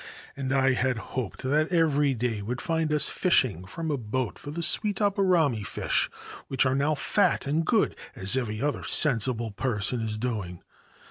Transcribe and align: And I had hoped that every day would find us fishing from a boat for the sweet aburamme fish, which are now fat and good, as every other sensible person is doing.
And 0.35 0.51
I 0.51 0.73
had 0.73 0.97
hoped 1.13 1.43
that 1.43 1.67
every 1.67 2.15
day 2.15 2.41
would 2.41 2.59
find 2.59 2.91
us 2.91 3.07
fishing 3.07 3.65
from 3.65 3.91
a 3.91 3.99
boat 3.99 4.39
for 4.39 4.49
the 4.49 4.63
sweet 4.63 4.99
aburamme 4.99 5.63
fish, 5.63 6.09
which 6.47 6.65
are 6.65 6.73
now 6.73 6.95
fat 6.95 7.45
and 7.45 7.63
good, 7.63 7.95
as 8.15 8.35
every 8.35 8.63
other 8.63 8.83
sensible 8.83 9.51
person 9.51 10.01
is 10.01 10.17
doing. 10.17 10.63